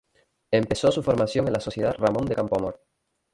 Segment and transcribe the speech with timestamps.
[0.49, 2.81] Empezó su formación en la Sociedad Ramón de Campoamor.